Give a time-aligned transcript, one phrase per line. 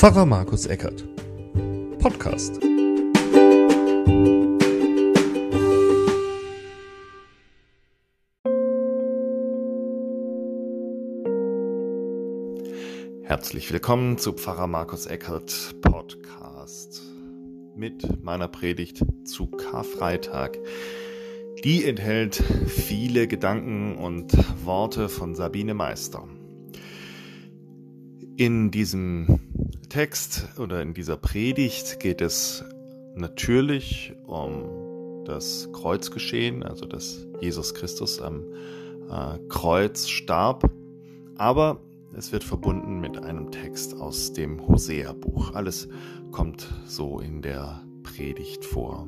[0.00, 1.06] Pfarrer Markus Eckert.
[1.98, 2.58] Podcast.
[13.24, 17.02] Herzlich willkommen zu Pfarrer Markus Eckert Podcast
[17.76, 20.56] mit meiner Predigt zu Karfreitag.
[21.62, 24.32] Die enthält viele Gedanken und
[24.64, 26.26] Worte von Sabine Meister.
[28.38, 29.49] In diesem
[29.90, 32.64] Text oder in dieser Predigt geht es
[33.14, 38.44] natürlich um das Kreuzgeschehen, also dass Jesus Christus am
[39.10, 40.70] äh, Kreuz starb,
[41.36, 41.80] aber
[42.16, 45.54] es wird verbunden mit einem Text aus dem Hosea-Buch.
[45.54, 45.88] Alles
[46.30, 49.06] kommt so in der Predigt vor.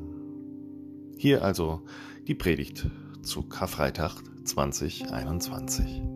[1.17, 1.81] Hier also
[2.27, 2.87] die Predigt
[3.21, 6.12] zu Karfreitag 2021.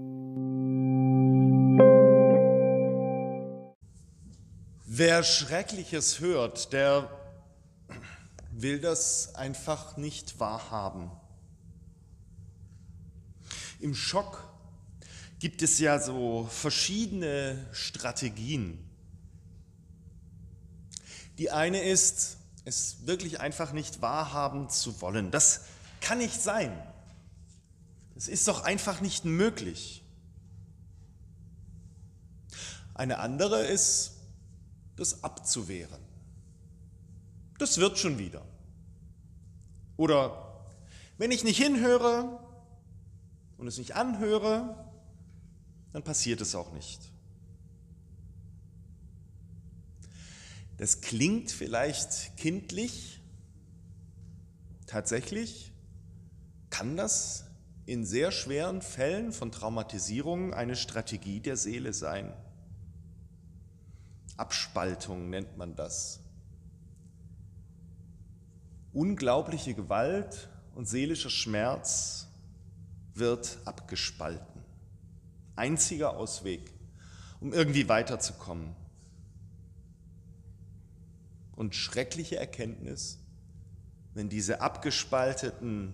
[4.99, 7.07] Wer Schreckliches hört, der
[8.49, 11.11] will das einfach nicht wahrhaben.
[13.79, 14.43] Im Schock
[15.37, 18.89] gibt es ja so verschiedene Strategien.
[21.37, 25.29] Die eine ist, es wirklich einfach nicht wahrhaben zu wollen.
[25.29, 25.65] Das
[26.01, 26.75] kann nicht sein.
[28.15, 30.03] Das ist doch einfach nicht möglich.
[32.95, 34.16] Eine andere ist,
[34.97, 36.01] das abzuwehren.
[37.57, 38.43] Das wird schon wieder.
[39.95, 40.65] Oder
[41.17, 42.39] wenn ich nicht hinhöre
[43.57, 44.75] und es nicht anhöre,
[45.93, 46.99] dann passiert es auch nicht.
[50.77, 53.19] Das klingt vielleicht kindlich.
[54.85, 55.71] Tatsächlich
[56.69, 57.45] kann das
[57.87, 62.31] in sehr schweren Fällen von Traumatisierung eine Strategie der Seele sein.
[64.37, 66.19] Abspaltung nennt man das.
[68.93, 72.27] Unglaubliche Gewalt und seelischer Schmerz
[73.15, 74.61] wird abgespalten.
[75.55, 76.71] Einziger Ausweg,
[77.41, 78.75] um irgendwie weiterzukommen.
[81.55, 83.17] Und schreckliche Erkenntnis,
[84.13, 85.93] wenn diese abgespalteten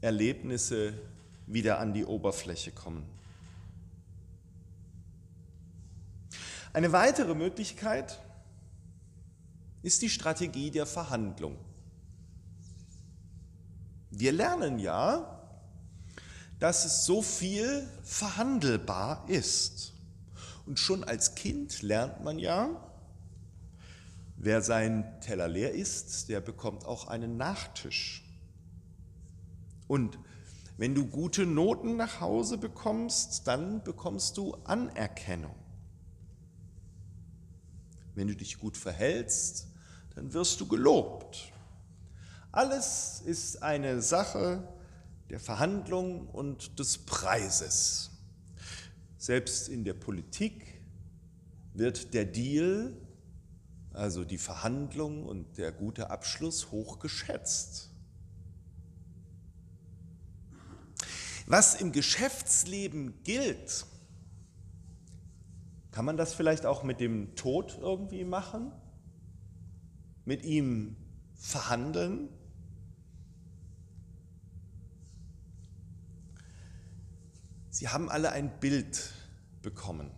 [0.00, 0.94] Erlebnisse
[1.46, 3.04] wieder an die Oberfläche kommen.
[6.74, 8.18] Eine weitere Möglichkeit
[9.82, 11.58] ist die Strategie der Verhandlung.
[14.10, 15.38] Wir lernen ja,
[16.58, 19.92] dass es so viel verhandelbar ist.
[20.64, 22.70] Und schon als Kind lernt man ja,
[24.36, 28.24] wer sein Teller leer isst, der bekommt auch einen Nachtisch.
[29.88, 30.18] Und
[30.78, 35.61] wenn du gute Noten nach Hause bekommst, dann bekommst du Anerkennung.
[38.14, 39.68] Wenn du dich gut verhältst,
[40.14, 41.52] dann wirst du gelobt.
[42.50, 44.68] Alles ist eine Sache
[45.30, 48.10] der Verhandlung und des Preises.
[49.16, 50.82] Selbst in der Politik
[51.72, 52.94] wird der Deal,
[53.92, 57.88] also die Verhandlung und der gute Abschluss hoch geschätzt.
[61.46, 63.86] Was im Geschäftsleben gilt,
[65.92, 68.72] kann man das vielleicht auch mit dem Tod irgendwie machen?
[70.24, 70.96] Mit ihm
[71.34, 72.30] verhandeln?
[77.68, 79.12] Sie haben alle ein Bild
[79.60, 80.10] bekommen.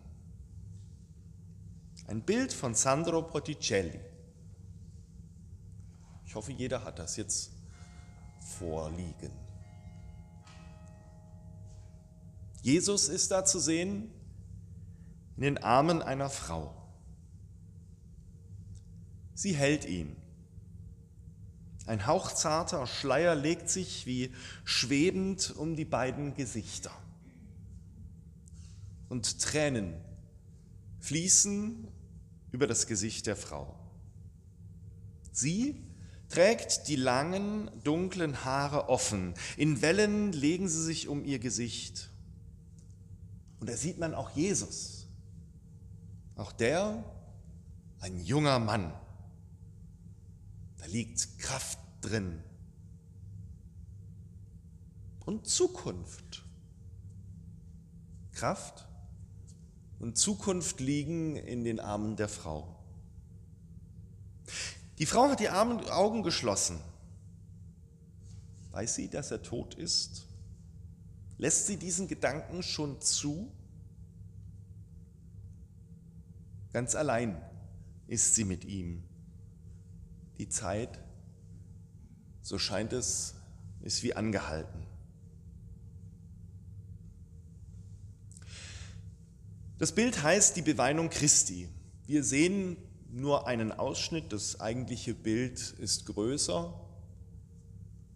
[2.07, 3.99] Ein Bild von Sandro Botticelli.
[6.25, 7.51] Ich hoffe, jeder hat das jetzt
[8.39, 9.31] vorliegen.
[12.61, 14.14] Jesus ist da zu sehen
[15.37, 16.73] in den Armen einer Frau.
[19.33, 20.15] Sie hält ihn.
[21.85, 26.91] Ein hauchzarter Schleier legt sich wie schwebend um die beiden Gesichter.
[29.09, 29.93] Und Tränen
[30.99, 31.87] fließen
[32.51, 33.77] über das Gesicht der Frau.
[35.31, 35.83] Sie
[36.29, 39.35] trägt die langen, dunklen Haare offen.
[39.57, 42.09] In Wellen legen sie sich um ihr Gesicht.
[43.59, 44.94] Und da sieht man auch Jesus
[46.35, 47.03] auch der,
[47.99, 48.93] ein junger Mann.
[50.77, 52.43] Da liegt Kraft drin.
[55.25, 56.43] Und Zukunft.
[58.31, 58.87] Kraft
[59.99, 62.75] und Zukunft liegen in den Armen der Frau.
[64.99, 66.79] Die Frau hat die Augen geschlossen.
[68.71, 70.27] Weiß sie, dass er tot ist?
[71.37, 73.51] Lässt sie diesen Gedanken schon zu?
[76.75, 77.41] Ganz allein
[78.05, 79.01] ist sie mit ihm.
[80.39, 80.99] Die Zeit,
[82.41, 83.35] so scheint es,
[83.79, 84.85] ist wie angehalten.
[89.77, 91.69] Das Bild heißt die Beweinung Christi.
[92.07, 92.75] Wir sehen
[93.09, 96.73] nur einen Ausschnitt, das eigentliche Bild ist größer.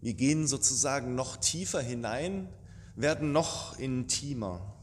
[0.01, 2.50] Wir gehen sozusagen noch tiefer hinein,
[2.97, 4.75] werden noch intimer.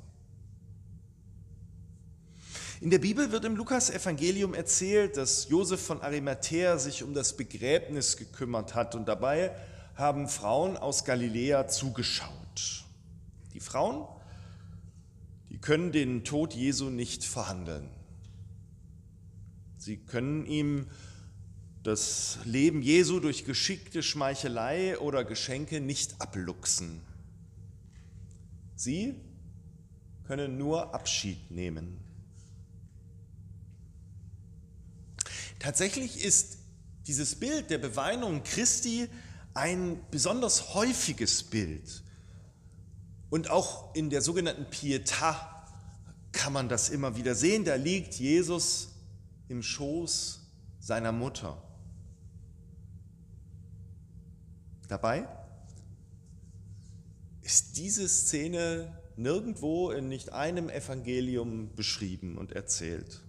[2.81, 8.19] In der Bibel wird im Lukas-Evangelium erzählt, dass Josef von Arimathea sich um das Begräbnis
[8.19, 9.51] gekümmert hat und dabei
[9.95, 12.85] haben Frauen aus Galiläa zugeschaut.
[13.55, 14.07] Die Frauen,
[15.49, 17.89] die können den Tod Jesu nicht verhandeln.
[19.79, 20.87] Sie können ihm
[21.83, 27.01] das Leben Jesu durch geschickte Schmeichelei oder Geschenke nicht abluchsen.
[28.75, 29.15] Sie
[30.27, 32.06] können nur Abschied nehmen.
[35.59, 36.59] Tatsächlich ist
[37.07, 39.09] dieses Bild der Beweinung Christi
[39.55, 42.03] ein besonders häufiges Bild.
[43.31, 45.37] Und auch in der sogenannten Pietà
[46.33, 47.65] kann man das immer wieder sehen.
[47.65, 48.89] Da liegt Jesus
[49.49, 50.41] im Schoß
[50.81, 51.63] seiner Mutter.
[54.89, 55.27] Dabei
[57.43, 63.23] ist diese Szene nirgendwo in nicht einem Evangelium beschrieben und erzählt.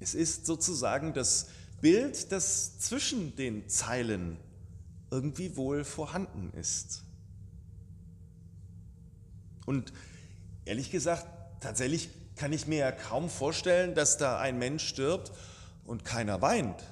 [0.00, 1.48] Es ist sozusagen das
[1.80, 4.38] Bild, das zwischen den Zeilen
[5.10, 7.02] irgendwie wohl vorhanden ist.
[9.66, 9.92] Und
[10.64, 11.26] ehrlich gesagt,
[11.60, 15.32] tatsächlich kann ich mir ja kaum vorstellen, dass da ein Mensch stirbt
[15.84, 16.82] und keiner weint.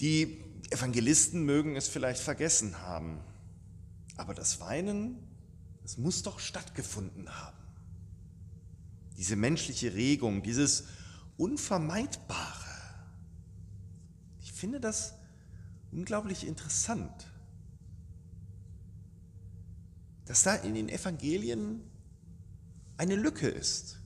[0.00, 3.18] Die Evangelisten mögen es vielleicht vergessen haben,
[4.16, 5.18] aber das Weinen
[5.86, 7.56] es muss doch stattgefunden haben.
[9.16, 10.88] Diese menschliche Regung, dieses
[11.36, 12.66] Unvermeidbare.
[14.40, 15.14] Ich finde das
[15.92, 17.28] unglaublich interessant,
[20.24, 21.80] dass da in den Evangelien
[22.96, 24.00] eine Lücke ist.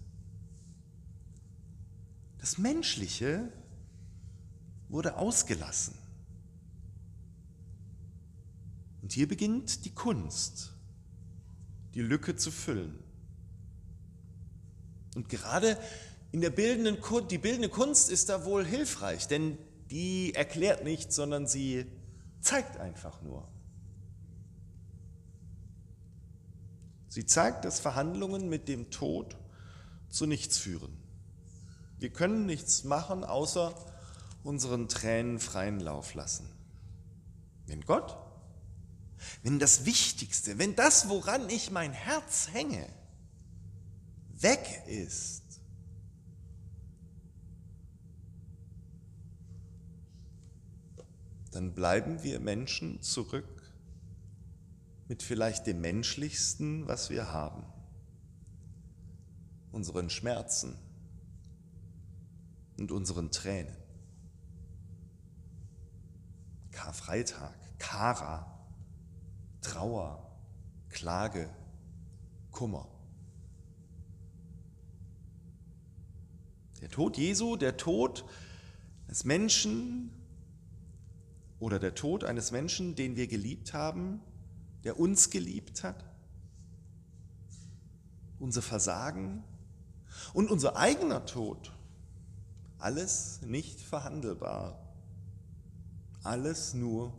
[2.37, 3.51] Das Menschliche
[4.91, 5.95] wurde ausgelassen.
[9.01, 10.75] Und hier beginnt die Kunst
[11.95, 12.99] die Lücke zu füllen.
[15.15, 15.77] Und gerade
[16.33, 19.59] in der bildenden Kunst, die bildende Kunst ist da wohl hilfreich, denn
[19.91, 21.87] die erklärt nichts, sondern sie
[22.41, 23.49] zeigt einfach nur.
[27.09, 29.37] Sie zeigt, dass Verhandlungen mit dem Tod
[30.09, 30.97] zu nichts führen.
[31.99, 33.75] Wir können nichts machen, außer
[34.45, 36.49] unseren Tränen freien Lauf lassen.
[37.67, 38.17] Wenn Gott
[39.43, 42.87] wenn das Wichtigste, wenn das, woran ich mein Herz hänge,
[44.41, 45.43] weg ist,
[51.53, 53.45] dann bleiben wir Menschen zurück
[55.09, 57.65] mit vielleicht dem Menschlichsten, was wir haben,
[59.73, 60.77] unseren Schmerzen
[62.79, 63.77] und unseren Tränen.
[66.71, 68.60] Karfreitag, Kara,
[69.61, 70.27] Trauer,
[70.89, 71.51] Klage,
[72.51, 72.89] Kummer.
[76.81, 78.25] Der Tod Jesu, der Tod
[79.09, 80.11] des Menschen
[81.59, 84.21] oder der Tod eines Menschen, den wir geliebt haben,
[84.85, 86.05] der uns geliebt hat,
[88.39, 89.45] unser Versagen
[90.33, 91.73] und unser eigener Tod,
[92.79, 94.95] alles nicht verhandelbar,
[96.23, 97.13] alles nur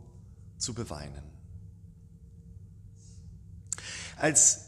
[0.58, 1.31] zu beweinen
[4.22, 4.66] als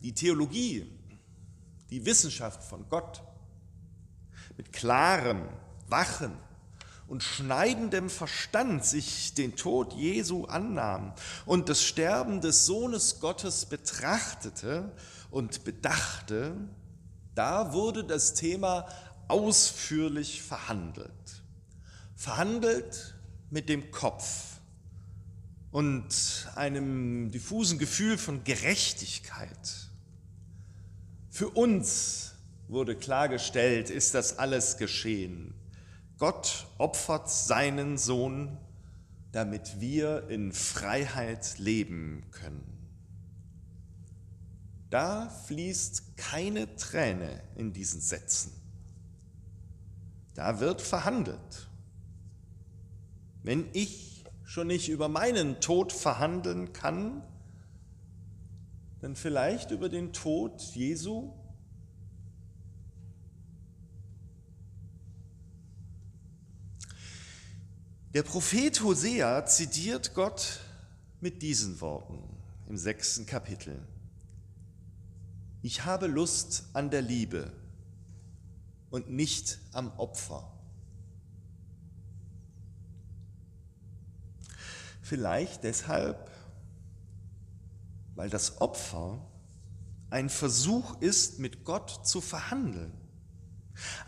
[0.00, 0.90] die Theologie,
[1.90, 3.22] die Wissenschaft von Gott
[4.56, 5.42] mit klarem,
[5.88, 6.32] wachen
[7.06, 11.12] und schneidendem Verstand sich den Tod Jesu annahm
[11.44, 14.90] und das Sterben des Sohnes Gottes betrachtete
[15.30, 16.56] und bedachte,
[17.34, 18.88] da wurde das Thema
[19.28, 21.42] ausführlich verhandelt.
[22.16, 23.16] Verhandelt
[23.50, 24.47] mit dem Kopf
[25.78, 29.88] und einem diffusen Gefühl von Gerechtigkeit.
[31.30, 32.34] Für uns
[32.66, 35.54] wurde klargestellt, ist das alles geschehen.
[36.16, 38.58] Gott opfert seinen Sohn,
[39.30, 42.88] damit wir in Freiheit leben können.
[44.90, 48.50] Da fließt keine Träne in diesen Sätzen.
[50.34, 51.68] Da wird verhandelt.
[53.44, 54.17] Wenn ich
[54.48, 57.22] schon nicht über meinen Tod verhandeln kann,
[59.02, 61.34] dann vielleicht über den Tod Jesu?
[68.14, 70.60] Der Prophet Hosea zitiert Gott
[71.20, 72.18] mit diesen Worten
[72.70, 73.78] im sechsten Kapitel.
[75.60, 77.52] Ich habe Lust an der Liebe
[78.88, 80.57] und nicht am Opfer.
[85.08, 86.30] Vielleicht deshalb,
[88.14, 89.26] weil das Opfer
[90.10, 92.92] ein Versuch ist, mit Gott zu verhandeln.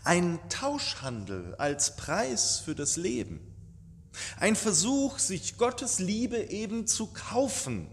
[0.04, 3.40] Ein Tauschhandel als Preis für das Leben.
[4.38, 7.86] Ein Versuch, sich Gottes Liebe eben zu kaufen.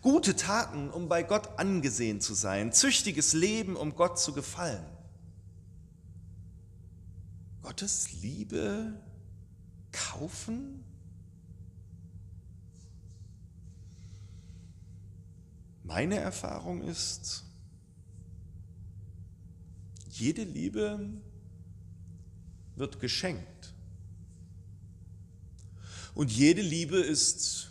[0.00, 2.72] Gute Taten, um bei Gott angesehen zu sein.
[2.72, 4.86] Züchtiges Leben, um Gott zu gefallen.
[7.60, 8.98] Gottes Liebe
[9.92, 10.83] kaufen?
[15.84, 17.44] Meine Erfahrung ist,
[20.08, 21.10] jede Liebe
[22.74, 23.74] wird geschenkt.
[26.14, 27.70] Und jede Liebe ist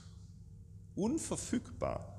[0.96, 2.13] unverfügbar.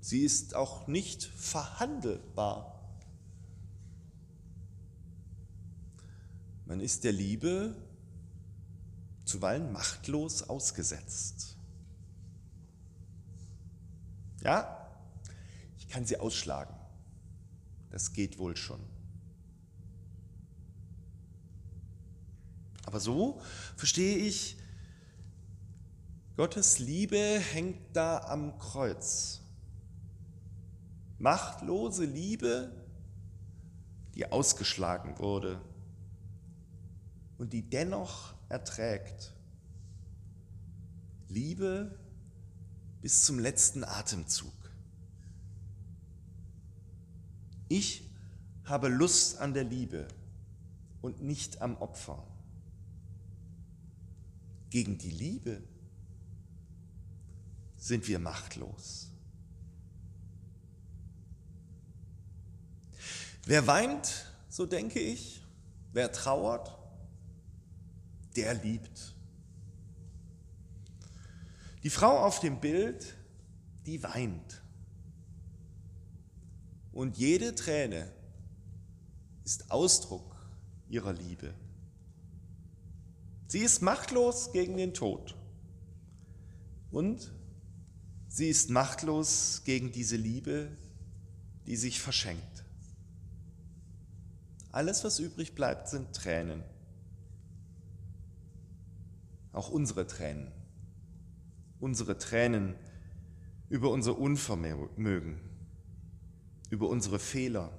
[0.00, 2.80] Sie ist auch nicht verhandelbar.
[6.66, 7.76] Man ist der Liebe
[9.24, 11.56] zuweilen machtlos ausgesetzt.
[14.42, 14.88] Ja,
[15.78, 16.74] ich kann sie ausschlagen.
[17.90, 18.80] Das geht wohl schon.
[22.86, 23.40] Aber so
[23.76, 24.56] verstehe ich,
[26.36, 29.42] Gottes Liebe hängt da am Kreuz.
[31.18, 32.72] Machtlose Liebe,
[34.14, 35.60] die ausgeschlagen wurde
[37.36, 39.34] und die dennoch erträgt.
[41.28, 41.99] Liebe
[43.00, 44.52] bis zum letzten Atemzug.
[47.68, 48.10] Ich
[48.64, 50.06] habe Lust an der Liebe
[51.02, 52.26] und nicht am Opfer.
[54.70, 55.62] Gegen die Liebe
[57.76, 59.08] sind wir machtlos.
[63.46, 65.42] Wer weint, so denke ich,
[65.92, 66.76] wer trauert,
[68.36, 69.14] der liebt.
[71.82, 73.16] Die Frau auf dem Bild,
[73.86, 74.62] die weint.
[76.92, 78.12] Und jede Träne
[79.44, 80.36] ist Ausdruck
[80.88, 81.54] ihrer Liebe.
[83.46, 85.36] Sie ist machtlos gegen den Tod.
[86.90, 87.32] Und
[88.28, 90.68] sie ist machtlos gegen diese Liebe,
[91.66, 92.64] die sich verschenkt.
[94.72, 96.62] Alles, was übrig bleibt, sind Tränen.
[99.52, 100.59] Auch unsere Tränen.
[101.80, 102.74] Unsere Tränen
[103.68, 105.40] über unser Unvermögen,
[106.70, 107.72] über unsere Fehler,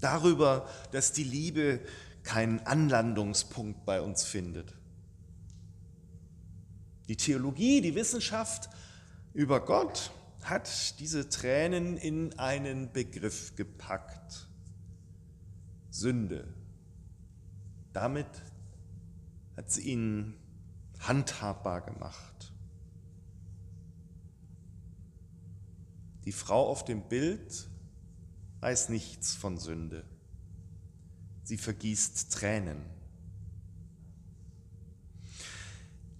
[0.00, 1.80] darüber, dass die Liebe
[2.22, 4.74] keinen Anlandungspunkt bei uns findet.
[7.08, 8.70] Die Theologie, die Wissenschaft
[9.34, 10.10] über Gott
[10.42, 14.48] hat diese Tränen in einen Begriff gepackt.
[15.90, 16.52] Sünde.
[17.92, 18.26] Damit
[19.56, 20.34] hat sie ihn
[21.08, 22.52] handhabbar gemacht.
[26.24, 27.68] Die Frau auf dem Bild
[28.60, 30.04] weiß nichts von Sünde
[31.44, 32.82] sie vergießt Tränen.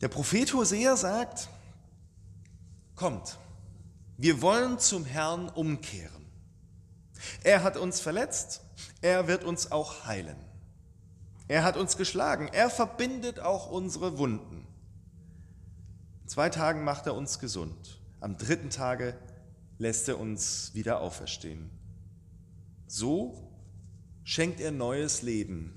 [0.01, 1.49] Der Prophet Hosea sagt,
[2.95, 3.39] kommt,
[4.19, 6.27] wir wollen zum Herrn umkehren.
[7.43, 8.61] Er hat uns verletzt,
[9.01, 10.37] er wird uns auch heilen.
[11.49, 14.64] Er hat uns geschlagen, er verbindet auch unsere Wunden.
[16.25, 19.15] In zwei Tagen macht er uns gesund, am dritten Tage
[19.77, 21.71] lässt er uns wieder auferstehen.
[22.87, 23.53] So
[24.25, 25.75] schenkt er neues Leben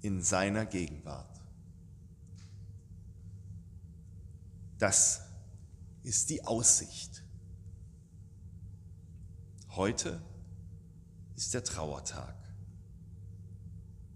[0.00, 1.28] in seiner Gegenwart.
[4.78, 5.20] Das
[6.02, 7.22] ist die Aussicht.
[9.70, 10.22] Heute
[11.36, 12.34] ist der Trauertag.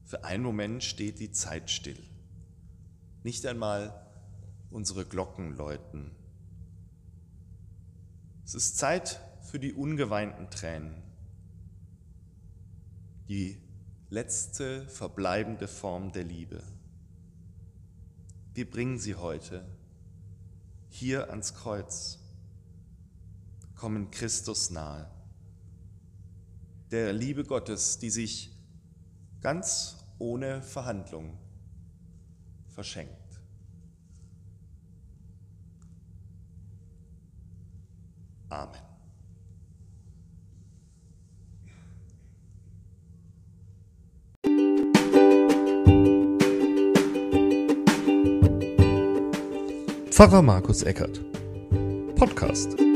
[0.07, 2.03] Für einen Moment steht die Zeit still.
[3.23, 4.08] Nicht einmal
[4.71, 6.11] unsere Glocken läuten.
[8.45, 11.03] Es ist Zeit für die ungeweinten Tränen
[13.29, 13.61] die
[14.09, 16.63] letzte verbleibende Form der Liebe.
[18.55, 19.67] Wir bringen sie heute
[20.89, 22.19] hier ans Kreuz,
[23.75, 25.11] kommen Christus nahe.
[26.91, 28.51] Der Liebe Gottes, die sich
[29.43, 31.37] ganz ohne Verhandlung
[32.69, 33.28] verschenkt.
[38.51, 38.89] Amen.
[50.11, 51.21] Pfarrer Markus Eckert.
[52.17, 52.88] Podcast.